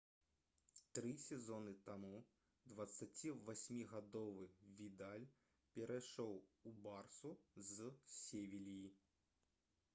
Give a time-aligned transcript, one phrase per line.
[0.99, 2.13] тры сезоны таму
[2.79, 5.29] 28-гадовы відаль
[5.75, 6.33] перайшоў
[6.71, 7.35] у «барсу»
[7.73, 8.79] з «севільі»